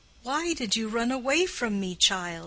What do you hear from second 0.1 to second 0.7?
"Why